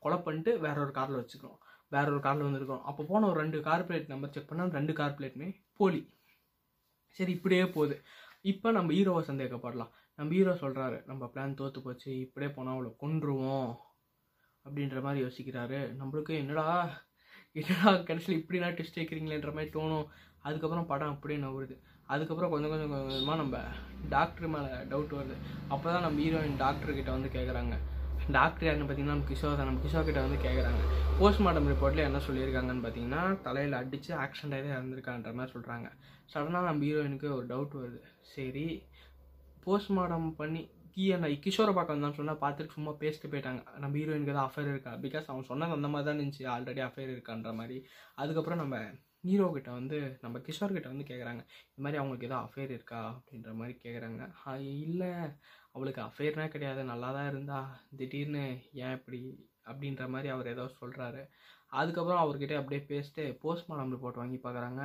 [0.03, 1.59] கொலை பண்ணிட்டு வேற ஒரு காரில் வச்சுக்கிறோம்
[1.95, 5.19] வேற ஒரு காரில் வந்துருக்கோம் அப்போ போன ஒரு ரெண்டு கார்பரேட் நம்பர் செக் பண்ணால் ரெண்டு கார்
[5.79, 6.01] போலி.
[7.17, 7.95] சரி இப்படியே போகுது.
[8.51, 9.91] இப்போ நம்ம ஹீரோவை சந்தேகப்படலாம்.
[10.19, 13.69] நம்ம ஹீரோ சொல்கிறாரு நம்ம பிளான் தோற்று போச்சு இப்படியே போனால் அவளை கொன்றுவோம்.
[14.65, 15.79] அப்படின்ற மாதிரி யோசிக்கிறாரு.
[15.99, 16.65] நம்மளுக்கு என்னடா
[17.55, 20.07] என்னடா கடைசியில் இப்படிலாம் டெஸ்ட் வைக்கிறீங்களேன்ற மாதிரி தோணும்.
[20.47, 21.75] அதுக்கப்புறம் படம் அப்படியே நவருது.
[22.13, 23.57] அதுக்கப்புறம் கொஞ்சம் கொஞ்சம் கொஞ்சமாக நம்ம
[24.13, 25.35] டாக்டர் மேலே டவுட் வருது.
[25.73, 27.75] அப்போ தான் நம்ம ஹீரோயின் டாக்டர்கிட்ட வந்து கேட்குறாங்க
[28.37, 29.67] டாக்டர் யாருன்னு பார்த்தீங்கன்னா நம்ம கிஷோர் தான்.
[29.69, 30.81] நம்ம கிஷோர் கிட்ட வந்து கேட்குறாங்க
[31.19, 35.87] போஸ்ட்மார்ட்டம் ரிப்போர்ட்டில் என்ன சொல்லியிருக்காங்கன்னு பார்த்தீங்கன்னா தலையில் அடித்து ஆக்சிடென்ட் தான் இறந்துருக்கான்ற மாதிரி சொல்கிறாங்க
[36.33, 38.01] சடனாக நம்ம ஹீரோயினுக்கு ஒரு டவுட் வருது.
[38.33, 38.67] சரி
[39.65, 40.61] போஸ்ட்மார்ட்டம் பண்ணி
[40.93, 43.61] கீ நான் கிஷோரை பார்க்க வந்தான்னு சொன்னால் பார்த்துட்டு சும்மா பேசிட்டு போயிட்டாங்க.
[43.83, 44.93] நம்ம ஹீரோயினுக்கு தான் அஃபேர் இருக்கா?
[45.05, 46.45] பிகாஸ் அவன் சொன்னது அந்த மாதிரி தான் இருந்துச்சு.
[46.55, 47.77] ஆல்ரெடி அஃபேர் இருக்கான்ற மாதிரி.
[48.23, 48.77] அதுக்கப்புறம் நம்ம
[49.23, 53.01] ஹீரோ கிட்ட வந்து நம்ம கிஷோர் கிட்ட வந்து கேட்குறாங்க இந்த மாதிரி அவங்களுக்கு ஏதோ அஃபேர் இருக்கா?
[53.15, 54.21] அப்படின்ற மாதிரி கேட்குறாங்க
[54.83, 55.09] இல்லை.
[55.75, 56.81] அவளுக்கு அஃபேர்னா கிடையாது.
[56.83, 57.59] நல்லா தான் இருந்தா.
[57.97, 58.43] திடீர்னு
[58.83, 59.19] ஏன் இப்படி?
[59.65, 61.21] அப்படின்ற மாதிரி அவர் ஏதோ சொல்கிறாரு
[61.71, 64.83] அதுக்கப்புறம் அவர்கிட்ட அப்படியே பேசிட்டு போஸ்ட்மார்ட்டம் ரிப்போர்ட் வாங்கி பார்க்குறாங்க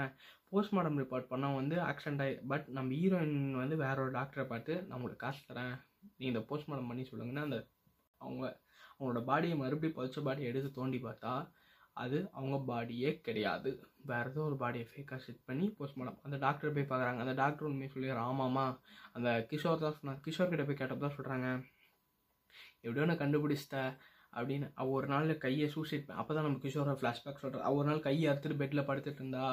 [0.52, 4.96] போஸ்ட்மார்ட்டம் ரிப்போர்ட் பண்ணால் வந்து ஆக்சிடென்ட் ஆகி பட் நம்ம ஹீரோயின் வந்து வேற ஒரு டாக்டரை பார்த்து நான்
[4.98, 5.74] உங்களுக்கு காசு தரேன்.
[6.16, 7.58] நீ இந்த போஸ்ட்மார்ட்டம் பண்ணி சொல்லுங்கன்னா அந்த
[8.20, 8.44] அவங்க
[8.90, 11.32] அவங்களோட பாடியை மறுபடியும் பதிச்ச பாடியை எடுத்து தோண்டி பார்த்தா
[12.02, 13.70] அது அவங்க பாடியே கிடையாது.
[14.10, 17.20] வேறு ஏதோ ஒரு பாடியை ஃபேக்காக செட் பண்ணி போஸ்ட்மார்ட்டம் அந்த டாக்டர் போய் பார்க்குறாங்க.
[17.24, 18.64] அந்த டாக்டர் உண்மையை சொல்லி ஆமாம்மா
[19.12, 20.20] அந்த கிஷோர் தான் சொன்னாங்க.
[20.26, 21.48] கிஷோர் கிட்ட போய் கேட்டப்போ தான் சொல்கிறாங்க
[22.80, 23.78] எப்படியோ நான் கண்டுபிடிச்சிட்ட.
[24.38, 24.66] அப்படின்னு.
[24.80, 28.26] அவள் ஒரு நாள் கையை சூசைட் அப்போ தான் நம்ம கிஷோரை ஃப்ளாஷ்பேக் சொல்கிறேன் அவ ஒரு நாள் கையை
[28.30, 29.44] அறுத்துட்டு பெட்டில் படுத்துட்டு இருந்தா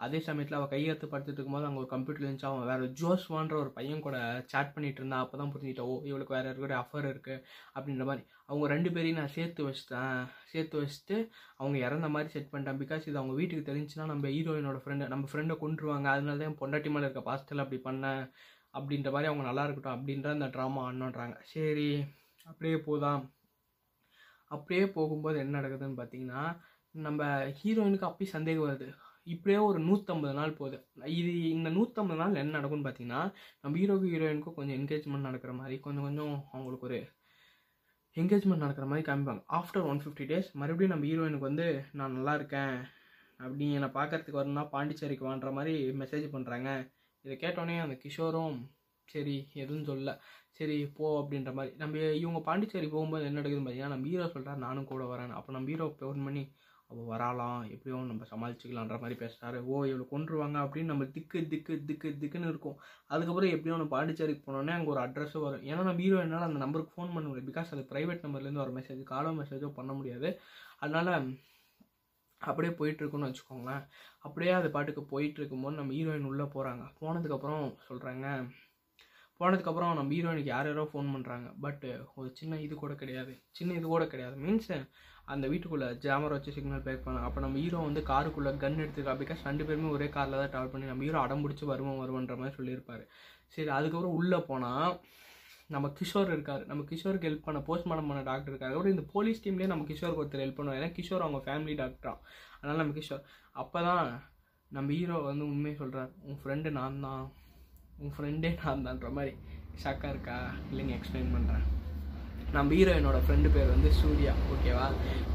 [0.00, 2.48] அதே சமயத்தில் அவள் கையை அறுத்து படுத்துட்டு இருக்கும்போது அங்கே ஒரு கம்ப்யூட்டர் இருந்துச்சு.
[2.50, 4.16] அவன் வேறு ஜோஸ்வான்ற ஒரு பையன் கூட
[4.52, 7.42] சேட் பண்ணிட்டு இருந்தா அப்போ தான் புரிஞ்சுட்டா ஓ இவளுக்கு வேறு இருக்கிற அஃபர் இருக்குது
[7.76, 8.22] அப்படின்ற மாதிரி.
[8.50, 10.20] அவங்க ரெண்டு பேரையும் நான் சேர்த்து வச்சுட்டேன்.
[10.52, 11.16] சேர்த்து வச்சுட்டு
[11.60, 12.80] அவங்க இறந்த மாதிரி செட் பண்ணிட்டேன்.
[12.84, 16.92] பிகாஸ் இது அவங்க வீட்டுக்கு தெரிஞ்சுன்னா நம்ம ஹீரோயினோட ஃப்ரெண்டு நம்ம ஃப்ரெண்டை கொண்டுருவாங்க அதனால தான் என் பொண்டாட்டி
[16.94, 18.22] மேலே இருக்க பாஸ்டல் அப்படி பண்ணேன்
[18.74, 21.90] அப்படின்ற மாதிரி அவங்க நல்லா இருக்கட்டும் அப்படின்ற அந்த ட்ராமா ஆனோன்றாங்க சரி
[22.46, 23.20] அப்படியே போதான்
[24.54, 26.42] அப்படியே போகும்போது என்ன நடக்குதுன்னு பார்த்தீங்கன்னா
[26.94, 27.26] நம்ம
[27.60, 28.88] ஹீரோயினுக்கு அப்படியே சந்தேகம் வருது.
[29.34, 30.76] இப்படியே ஒரு நூற்றம்பது நாள் போகுது.
[31.18, 33.22] இது இந்த நூற்றம்பது நாள் என்ன நடக்கும்னு பார்த்தீங்கன்னா
[33.62, 37.00] நம்ம ஹீரோக்கு ஹீரோயினுக்கும் கொஞ்சம் என்கேஜ்மெண்ட் நடக்கிற மாதிரி கொஞ்சம் கொஞ்சம் அவங்களுக்கு ஒரு
[38.16, 39.42] என்கேஜ்மெண்ட் நடக்கிற மாதிரி காமிப்பாங்க.
[39.58, 41.66] ஆஃப்டர் ஒன் ஃபிஃப்டி டேஸ் மறுபடியும் நம்ம ஹீரோயினுக்கு வந்து
[42.00, 42.76] நான் நல்லா இருக்கேன்.
[43.44, 46.68] அப்படி என்னை பார்க்கறதுக்கு வரணும்னா பாண்டிச்சேரிக்கு வான்ற மாதிரி மெசேஜ் பண்ணுறாங்க
[47.24, 48.56] இதை கேட்டோடனே அந்த கிஷோரும்
[49.08, 50.10] சரி எதுவும் சொல்ல.
[50.58, 51.72] சரி போ அப்படின்ற மாதிரி.
[51.82, 55.70] நம்ம இவங்க பாண்டிச்சேரி போகும்போது என்ன நடக்குதுன்னு பார்த்தீங்கன்னா நம்ம ஹீரோ சொல்கிறார் நானும் கூட வரேன் அப்போ நம்ம
[55.72, 56.42] ஹீரோ ஃபோன் பண்ணி
[56.90, 62.10] அவள் வராலாம் எப்படியோ நம்ம சமாளிச்சுக்கலான்ற மாதிரி பேசுகிறாரு ஓ இவ்வளோ கொண்டுருவாங்க அப்படின்னு நம்ம திக்கு திக்கு திக்கு
[62.22, 62.76] திக்குன்னு இருக்கும்.
[63.10, 65.64] அதுக்கப்புறம் எப்படியோ நம்ம பாண்டிச்சேரிக்கு போனோன்னே அங்கே ஒரு அட்ரஸும் வரும்.
[65.70, 67.48] ஏன்னா நம்ம ஹீரோ என்னால் அந்த நம்பருக்கு ஃபோன் பண்ண முடியாது.
[67.50, 70.30] பிகாஸ் அது ப்ரைவேட் நம்பர்லேருந்து ஒரு மெசேஜ் காலோ மெசேஜோ பண்ண முடியாது.
[70.80, 71.12] அதனால்
[72.42, 73.84] அப்படியே போயிட்டுருக்குன்னு வச்சுக்கோங்களேன்.
[74.26, 78.26] அப்படியே அது பாட்டுக்கு போயிட்டு இருக்கும்போது நம்ம ஹீரோயின் உள்ளே போகிறாங்க போனதுக்கப்புறம் சொல்கிறாங்க
[79.40, 81.84] போனதுக்கப்புறம் நம்ம ஹீரோயினுக்கு யார் யாரோ ஃபோன் பண்ணுறாங்க பட்
[82.18, 83.32] ஒரு சின்ன இது கூட கிடையாது.
[83.58, 84.36] சின்ன இது கூட கிடையாது.
[84.44, 84.72] மீன்ஸ்
[85.32, 89.44] அந்த வீட்டுக்குள்ளே ஜாமர் வச்சு சிக்னல் பேக் பண்ண அப்போ நம்ம ஹீரோ வந்து காருக்குள்ளே கன் எடுத்துக்கா பிகாஸ்
[89.48, 93.04] ரெண்டு பேருமே ஒரே காரில் தான் ட்ராவல் பண்ணி நம்ம ஹீரோ அடம் பிடிச்சி வருவோம் வருவன்ற மாதிரி சொல்லியிருப்பாரு.
[93.54, 94.94] சரி அதுக்கப்புறம் உள்ளே போனால்
[95.74, 96.62] நம்ம கிஷோர் இருக்கார்.
[96.70, 98.72] நம்ம கிஷோருக்கு ஹெல்ப் பண்ண போஸ்ட்மார்ட்டம் பண்ண டாக்டர் இருக்கார்.
[98.74, 100.78] அப்புறம் இந்த போலீஸ் டீம்லேயே நம்ம கிஷோருக்கு ஒருத்தர் ஹெல்ப் பண்ணுவார்.
[100.80, 102.14] ஏன்னா கிஷோர் அவங்க ஃபேமிலி டாக்டரா
[102.58, 103.22] அதனால் நம்ம கிஷோர்
[103.62, 104.06] அப்போ தான்
[104.70, 107.22] நம்ம ஹீரோ வந்து உண்மையை சொல்கிறார் உன் ஃப்ரெண்டு நான் தான்
[108.02, 109.32] உன் ஃப்ரெண்டே நான் தான்ற மாதிரி
[109.82, 110.36] ஷாக்காக இருக்கா?
[110.70, 111.64] இல்லைங்க எக்ஸ்பிளைன் பண்ணுறேன்
[112.56, 114.84] நம்ம ஹீரோயினோட ஃப்ரெண்டு பேர் வந்து சூர்யா ஓகேவா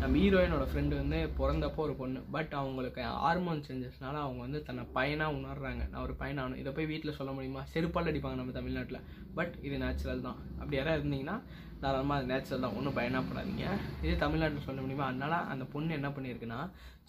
[0.01, 2.19] நம்ம ஹீரோயினோட ஃப்ரெண்டு வந்து பிறந்தப்போ ஒரு பொண்ணு.
[2.35, 5.83] பட் அவங்களுக்கு ஹார்மோன் சேஞ்சஸ்னால அவங்க வந்து தன்னை பையனாக உணர்றாங்க.
[5.91, 7.63] நான் ஒரு பையனாகணும் இதை போய் வீட்டில் சொல்ல முடியுமா?
[7.73, 9.03] செருப்பால் அடிப்பாங்க நம்ம தமிழ்நாட்டில்.
[9.39, 10.39] பட் இது நேச்சுரல் தான்.
[10.59, 11.37] அப்படி யாராவது இருந்தீங்கன்னா
[11.83, 12.75] தாராளமாக அது நேச்சுரல் தான்.
[12.79, 13.65] ஒன்றும் பயணப்படாதீங்க
[14.03, 15.07] இதே தமிழ்நாட்டில் சொல்ல முடியுமா?
[15.11, 16.59] அதனால அந்த பொண்ணு என்ன பண்ணியிருக்குன்னா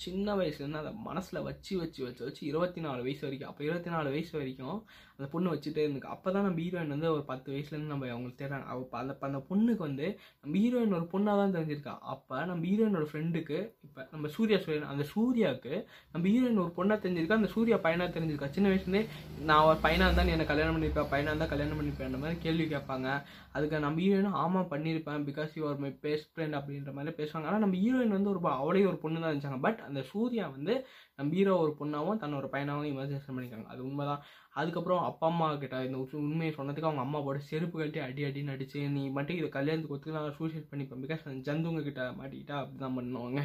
[0.04, 4.08] சின்ன வயசுலேருந்து அதை மனசில் வச்சு வச்சு வச்சு வச்சு இருபத்தி நாலு வயசு வரைக்கும் அப்போ இருபத்தி நாலு
[4.14, 4.78] வயசு வரைக்கும்
[5.18, 6.12] அந்த பொண்ணு வச்சுட்டே இருந்துக்கு.
[6.14, 8.66] அப்போ தான் நம்ம ஹீரோயின் வந்து ஒரு பத்து வயசுலேருந்து நம்ம அவங்களுக்கு தேடுறாங்க.
[8.73, 10.06] அவ அந்த அந்த பொண்ணுக்கு வந்து
[10.42, 11.94] நம்ம ஹீரோயின் ஒரு பொண்ணாக தான் தெரிஞ்சிருக்கா.
[12.14, 15.75] அப்போ நம்ம ஹீரோயினோட ஃப்ரெண்டுக்கு இப்போ நம்ம சூர்யா சூரியன் அந்த சூர்யாவுக்கு
[16.14, 18.50] நம்ம ஹீரோயின் ஒரு பொண்ணாக தெரிஞ்சிருக்கா அந்த சூர்யா பையனாக தெரிஞ்சிருக்கா?
[18.56, 19.04] சின்ன வயசுலேருந்தே
[19.50, 23.09] நான் ஒரு பையனாக இருந்தால் நீ கல்யாணம் பண்ணியிருப்பேன் பையனாக இருந்தால் கல்யாணம் பண்ணியிருப்பேன் மாதிரி கேள்வி கேட்பாங்க.
[23.56, 27.49] அதுக்கு நம்ம ஹீரோயினும் ஆமாம் பண்ணியிருப்பேன் because you are my best friend அப்படின்ற மாதிரி பேசுவாங்க.
[27.50, 30.75] ஆனால் நம்ம ஹீரோயின் வந்து ஒரு அவளே ஒரு பொண்ணு தான் இருந்துச்சாங்க பட் அந்த சூர்யா வந்து
[31.18, 33.68] நம்ம ஹீரோ ஒரு பொண்ணாகவும் தன்னோட ஒரு பையனாகவும் இமேஜினேஷன் பண்ணிக்கிறாங்க.
[33.75, 34.23] அது உண்மைதான்.
[34.61, 38.80] அதுக்கப்புறம் அப்பா அம்மா கிட்ட இந்த உண்மையை சொன்னதுக்கு அவங்க அம்மா போட்டு செருப்பு கழட்டி அடி அடி நடிச்சு
[38.97, 43.40] நீ மட்டும் இதை கல்யாணத்துக்கு ஒத்துக்கு நான் சூசைட் பண்ணிப்பேன் பிகாஸ் ஜந்துங்க கிட்ட மாட்டிக்கிட்டா அப்படிதான் பண்ணுவாங்க.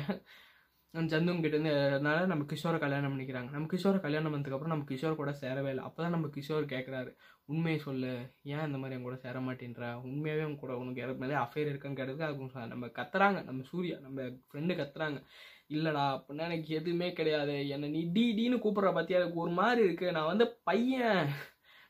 [0.93, 3.49] அந்த ஜந்துங்க கிட்ட இருந்து அதனால நம்ம கிஷோரை கல்யாணம் பண்ணிக்கிறாங்க.
[3.55, 5.83] நம்ம கிஷோரை கல்யாணம் பண்ணதுக்கப்புறம் நம்ம கிஷோர் கூட சேரவே இல்லை.
[5.87, 7.11] அப்போ தான் நம்ம கிஷோர் கேட்குறாரு
[7.53, 8.13] உண்மையை சொல்லு.
[8.53, 9.85] ஏன் இந்த மாதிரி என் கூட சேர மாட்டேன்ற?
[10.07, 13.39] உண்மையாகவே அவங்க கூட உனக்கு யாருக்கு மேலே அஃபேர் இருக்குன்னு கேட்டதுக்கு அதுக்கு நம்ம கத்துறாங்க.
[13.49, 15.19] நம்ம சூர்யா நம்ம ஃப்ரெண்டு கத்துறாங்க.
[15.69, 17.67] இல்லடா அப்படின்னா எனக்கு எதுவுமே கிடையாது.
[17.67, 19.19] என்னை நீ டி டின்னு கூப்பிட்ற பத்தியா?
[19.19, 20.07] அதுக்கு ஒரு மாதிரி இருக்கு.
[20.11, 21.21] நான் வந்து பையன்.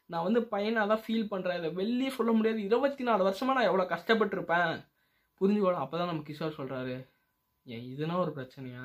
[0.09, 2.59] நான் வந்து பையனாக தான் ஃபீல் பண்ணுறேன் இதை வெளியே சொல்ல முடியாது.
[2.63, 4.71] இருபத்தி நாலு வருஷமா நான் எவ்வளோ கஷ்டப்பட்டிருப்பேன்.
[5.41, 6.95] புரிஞ்சுக்கோட அப்போ தான் நம்ம கிஷோர் சொல்கிறாரு
[7.65, 8.83] ஏன் இதுனா ஒரு பிரச்சனையா?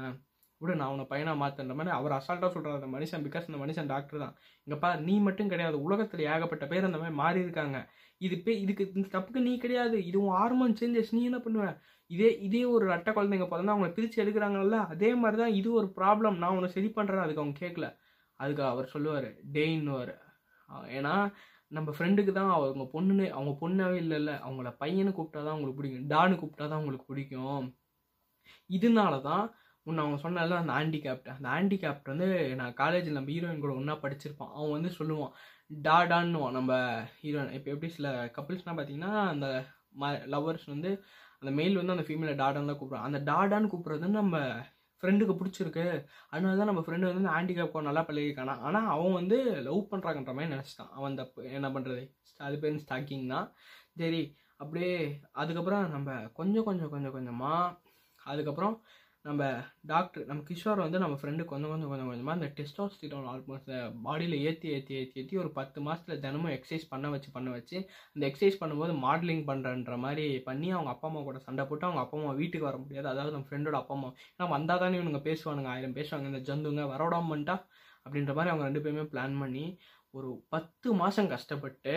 [0.61, 4.23] விடு நான் உன்னை பையனாக மாற்றுன்ற மாதிரி அவர் அசால்ட்டாக சொல்கிறார் அந்த மனுஷன் பிகாஸ் அந்த மனுஷன் டாக்டர்
[4.25, 4.35] தான்.
[4.67, 5.77] இங்கேப்பா நீ மட்டும் கிடையாது.
[5.87, 7.79] உலகத்தில் ஏகப்பட்ட பேர் அந்த மாதிரி மாறி இருக்காங்க.
[8.21, 9.97] இது பே இதுக்கு இந்த தப்புக்கு நீ கிடையாது.
[10.11, 11.77] இது உன் ஹார்மோன் சேஞ்சஸ் நீ என்ன பண்ணுவேன்
[12.11, 14.79] இதே இதே ஒரு ரெட்டை குழந்தைங்க பிறந்தா அவங்கள பிரித்து எடுக்கிறாங்கல்ல?
[14.93, 17.89] அதே மாதிரி தான் இது ஒரு ப்ராப்ளம் நான் உன்னை சரி பண்ணுறேன் அதுக்கு அவங்க கேட்கல
[18.41, 20.15] அதுக்கு அவர் சொல்லுவார் டேன்னுவார்
[20.99, 21.15] ஏன்னா
[21.73, 24.33] நம்ம ஃப்ரெண்டுக்கு தான் அவங்க பொண்ணுன்னு அவங்க பொண்ணாவே இல்லைல்ல.
[24.47, 26.09] அவங்கள பையனை கூப்பிட்டா தான் அவங்களுக்கு பிடிக்கும்.
[26.13, 27.65] டான்னு கூப்பிட்டா தான் அவங்களுக்கு பிடிக்கும்.
[28.71, 29.45] இதனால தான்
[29.87, 32.29] உன்னை அவங்க சொன்னால அந்த ஹேண்டிகேப்ட் அந்த ஹேண்டிகேப்ட் வந்து
[32.61, 34.53] நான் காலேஜில் நம்ம ஹீரோயின் கூட ஒன்றா படிச்சிருப்பான்.
[34.57, 35.33] அவன் வந்து சொல்லுவான்
[35.87, 36.73] டாடான்னுவான் நம்ம
[37.23, 39.47] ஹீரோயின் இப்போ எப்படி சில கப்புள்ஸ்னால் பார்த்தீங்கன்னா அந்த
[40.03, 40.91] ம லவ்வர்ஸ் வந்து
[41.41, 44.39] அந்த மெயில் வந்து அந்த ஃபீமேலை டாடான்லாம் தான் கூப்பிட்றான் அந்த டாடான்னு கூப்பிட்றது நம்ம
[45.03, 45.85] ஃப்ரெண்டுக்கு பிடிச்சிருக்கு.
[46.33, 50.93] அதனால தான் நம்ம ஃப்ரெண்டு வந்து ஹேண்டிகேப் நல்லா பழகிருக்கானா ஆனால் அவன் வந்து லவ் பண்ணுறாங்கன்ற மாதிரி நினச்சிட்டான்.
[50.97, 51.25] அவன் அந்த
[51.59, 52.03] என்ன பண்ணுறது
[52.47, 53.49] அது பேர் ஸ்டாக்கிங் தான்.
[54.01, 54.23] சரி
[54.63, 54.93] அப்படியே
[55.43, 57.77] அதுக்கப்புறம் நம்ம கொஞ்சம் கொஞ்சம் கொஞ்சம் கொஞ்சமாக
[58.21, 58.75] அதுக்கப்புறம்
[59.25, 59.43] நம்ம
[59.91, 63.71] டாக்டர் நம்ம கிஷோர் வந்து நம்ம ஃப்ரெண்டு கொஞ்சம் கொஞ்சம் கொஞ்சம் கொஞ்சமாக அந்த டெஸ்டாஸ்டிரோன் ஆல்மோஸ்ட்
[64.07, 67.77] பாடியில் ஏற்றி ஏற்றி ஏற்றி ஏற்றி ஒரு பத்து மாதத்தில் தினமும் எக்ஸசைஸ் பண்ண வச்சு பண்ண வச்சு
[68.15, 72.19] அந்த எக்ஸசைஸ் பண்ணும்போது மாடலிங் பண்ணுறன்ற மாதிரி பண்ணி அவங்க அப்பா அம்மா கூட சண்டை போட்டு அவங்க அப்பா
[72.19, 73.09] அம்மா வீட்டுக்கு வர முடியாது.
[73.13, 74.11] அதாவது நம்ம ஃப்ரெண்டோட அப்பா அம்மா.
[74.35, 76.29] ஏன்னா வந்தால் தானே இவனுங்க பேசுவானுங்க ஆயிரம் பேசுவாங்க.
[76.33, 77.57] இந்த ஜந்துங்க வரவிடாம பண்ணிட்டா
[78.07, 79.67] அப்படின்ற மாதிரி அவங்க ரெண்டு பேருமே பிளான் பண்ணி
[80.15, 81.95] ஒரு பத்து மாதம் கஷ்டப்பட்டு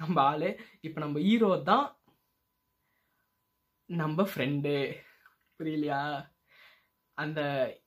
[0.00, 0.48] நம்ம ஆள்
[0.86, 1.86] இப்போ நம்ம ஹீரோ தான்
[3.90, 4.72] நம்ம ஃப்ரெண்டு
[5.60, 6.00] புரியலையா?
[7.18, 7.40] அந்த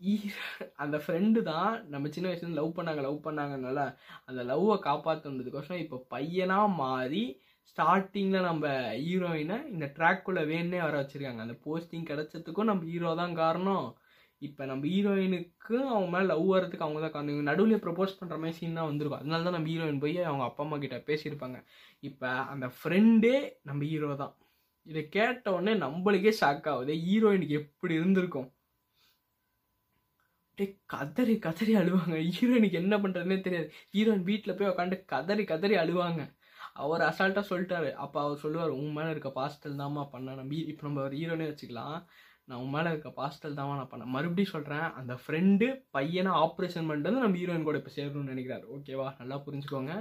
[0.03, 0.31] ஈ-
[0.75, 3.79] அந்த ஃப்ரெண்டு தான் நம்ம சின்ன வயசுல லவ் பண்ணாங்க லவ் பண்ணாங்கனால
[4.25, 7.23] அந்த லவ்வை காப்பாற்றுனதுக்கோசரம் இப்போ பையனாக மாறி
[7.67, 8.67] ஸ்டார்டிங்கில் நம்ம
[8.99, 11.39] ஹீரோயினை இந்த ட்ராக்குள்ளே வேணே வர வச்சுருக்காங்க.
[11.39, 13.87] அந்த போஸ்டிங் கிடைச்சதுக்கும் நம்ம ஹீரோ தான் காரணம்.
[14.41, 17.43] இப்போ நம்ம ஹீரோயினுக்கு அவங்க மேலே லவ் வரதுக்கு அவங்க தான் காரணம்.
[17.43, 19.19] நடுவில் ப்ரப்போஸ் பண்ணுற மாதிரி சீன் தான் வந்திருக்கும்.
[19.19, 21.59] அதனால தான் நம்ம ஹீரோயின் போய் அவங்க அப்பா அம்மா கிட்ட பேசியிருப்பாங்க.
[22.03, 24.33] இப்போ அந்த ஃப்ரெண்டே நம்ம ஹீரோ தான்.
[24.89, 26.93] இதை கேட்ட உடனே நம்மளுக்கே ஷாக் ஆகுது.
[27.07, 28.47] ஹீரோயினுக்கு எப்படி இருந்திருக்கும்?
[30.49, 32.15] அப்படியே கதறி கதறி அழுவாங்க.
[32.37, 33.67] ஹீரோயினுக்கு என்ன பண்ணுறதுனே தெரியாது.
[33.97, 36.21] ஹீரோயின் வீட்டில் போய் உட்காந்து கதறி கதறி அழுவாங்க.
[36.83, 37.89] அவர் அசால்ட்டாக சொல்லிட்டாரு.
[38.05, 40.35] அப்போ அவர் சொல்லுவார் உன் மேலே இருக்க பாஸ்டல் தாம்மா பண்ண.
[40.35, 41.97] நம்ம இப்போ நம்ம ஒரு ஹீரோனே வச்சுக்கலாம்.
[42.45, 47.09] நான் உன் மேலே இருக்க பாஸ்டல் தாம்மா நான் பண்ணேன் மறுபடியும் சொல்கிறேன் அந்த ஃப்ரெண்டு பையனை ஆப்ரேஷன் பண்ணிட்டு
[47.09, 48.65] வந்து நம்ம ஹீரோயின் கூட இப்போ சேரணும்னு நினைக்கிறாரு.
[48.75, 49.93] ஓகேவா நல்லா புரிஞ்சுக்கோங்க.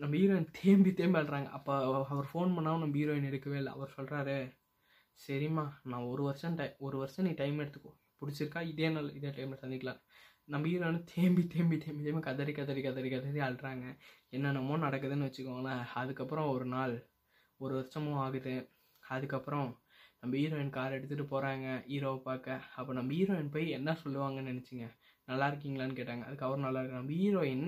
[0.00, 1.72] நம்ம ஹீரோயின் தேம்பி தேம்பி அழுறாங்க அப்போ
[2.08, 3.72] அவர் ஃபோன் பண்ணாமல் நம்ம ஹீரோயின் எடுக்கவே இல்லை.
[3.76, 4.36] அவர் சொல்கிறாரு
[5.20, 7.92] சரிம்மா நான் ஒரு வருஷம் டை ஒரு வருஷம் நீ டைம் எடுத்துக்கோ.
[8.20, 8.60] பிடிச்சிருக்கா?
[8.72, 10.00] இதே நாள் இதே டைமில் சந்திக்கலாம்.
[10.44, 13.86] நம்ம ஹீரோனு தேம்பி தேம்பி தேம்பி தேம்பி கதறி கதறி கதறி கதறி அழுறாங்க.
[14.30, 15.82] என்னென்னமோ நடக்குதுன்னு வச்சுக்கோங்களேன்.
[15.94, 16.94] அதுக்கப்புறம் ஒரு நாள்
[17.60, 18.56] ஒரு வருஷமும் ஆகுது.
[19.02, 19.68] அதுக்கப்புறம்
[20.20, 22.60] நம்ம ஹீரோயின் கார் எடுத்துகிட்டு போகிறாங்க ஹீரோவை பார்க்க.
[22.76, 24.86] அப்போ நம்ம ஹீரோயின் போய் என்ன சொல்லுவாங்கன்னு நினச்சிங்க?
[25.28, 26.24] நல்லா இருக்கீங்களான்னு கேட்டாங்க.
[26.28, 27.66] அதுக்கு அவர் நல்லா இருக்கு நம்ம ஹீரோயின்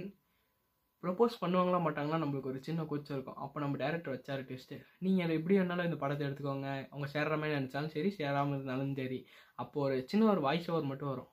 [1.03, 3.39] ப்ரொப்போஸ் பண்ணுவாங்களா மாட்டாங்களா நம்மளுக்கு ஒரு சின்ன கூச்சம் இருக்கும்.
[3.45, 6.69] அப்போ நம்ம டேரக்டர் வச்சாரு டெஸ்ட்டு நீங்கள் அதை எப்படி வேணாலும் இந்த படத்தை எடுத்துக்கோங்க.
[6.93, 9.19] அவங்க சேர்ற மாதிரி நினச்சாலும் சரி சேராமல் இருந்தாலும் சரி.
[9.55, 11.31] அப்போ ஒரு சின்ன ஒரு வாய்ஸ் ஓவர் மட்டும் வரும்.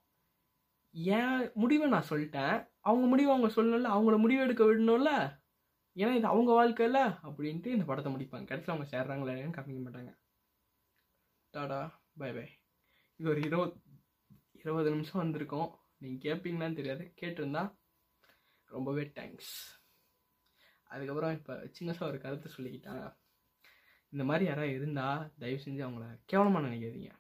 [1.17, 2.55] ஏன் முடிவை நான் சொல்லிட்டேன்.
[2.81, 5.11] அவங்க முடிவை அவங்க சொல்லணும்ல அவங்கள முடிவு எடுக்க விடணும்ல?
[5.95, 7.01] ஏன்னா இது அவங்க வாழ்க்கையில்?
[7.27, 8.47] அப்படின்ட்டு இந்த படத்தை முடிப்பாங்க.
[8.51, 10.11] கடைசியில் அவங்க சேர்றாங்களா இல்லையான்னு காமிக்க மாட்டாங்க.
[11.53, 11.79] டாடா
[12.17, 12.45] பை பை
[13.19, 13.73] இது ஒரு இருபது
[14.61, 15.69] இருபது நிமிஷம் வந்திருக்கோம்.
[15.97, 17.03] நீங்கள் கேட்பீங்களான்னு தெரியாது.
[17.21, 17.63] கேட்டிருந்தா
[18.75, 19.53] ரொம்பவே தேங்க்ஸ்
[20.89, 23.03] அதுக்கப்புறம் இப்போ சின்னசாக ஒரு கருத்தை சொல்லிக்கிட்டாங்க
[24.13, 27.11] இந்த மாதிரி யாராவது இருந்தால் தயவு செஞ்சு அவங்கள கேவலமாக நினைக்காதீங்க.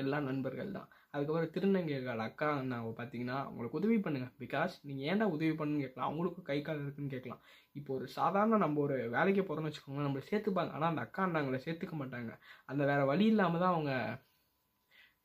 [0.00, 0.88] எல்லாம் நண்பர்கள் தான்.
[1.14, 6.08] அதுக்கப்புறம் திருநங்கைகள் அக்கா நான் பார்த்தீங்கன்னா அவங்களுக்கு உதவி பண்ணுங்கள் பிகாஸ் நீங்கள் ஏன்டா உதவி பண்ணுன்னு கேட்கலாம்.
[6.10, 7.42] அவங்களுக்கும் கை கால் இருக்குன்னு கேட்கலாம்.
[7.78, 10.72] இப்போ ஒரு சாதாரண நம்ம ஒரு வேலைக்கு போகிறோம்னு வச்சுக்கோங்க நம்மளை சேர்த்துப்பாங்க.
[10.76, 12.32] ஆனால் அந்த அக்கா நாங்களை சேர்த்துக்க மாட்டாங்க.
[12.72, 13.92] அந்த வேறு வழி இல்லாமல் தான் அவங்க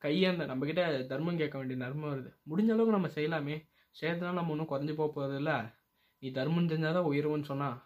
[0.02, 2.30] கையேந்த நம்மக்கிட்ட தர்மம் கேட்க வேண்டிய தர்மம் வருது.
[2.50, 3.56] முடிஞ்ச அளவுக்கு நம்ம செய்யலாமே.
[3.94, 5.52] சேர்த்துலாம் நம்ம ஒன்றும் குறைஞ்சி போக போகிறதில்ல
[6.18, 7.78] நீ தர்மம் செஞ்சால் தான் உயர்வுன்னு சொன்னால்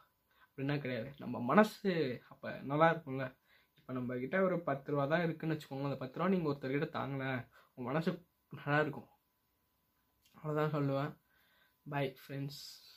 [0.45, 1.15] அப்படின்னா கிடையாது.
[1.19, 3.25] நம்ம மனசு அப்போ நல்லா இருக்கும்ல.
[3.77, 7.31] இப்போ நம்ம ஒரு பத்து ரூபா தான் இருக்குன்னு வச்சுக்கோங்க அந்த பத்து ரூபா நீங்கள் ஒருத்தர்கிட்ட தாங்கலை
[7.75, 8.11] உங்கள் மனசு
[8.53, 9.09] நல்லா இருக்கும்.
[10.35, 11.13] அவ்வளோதான் சொல்லுவேன்.
[11.87, 12.92] Bye friends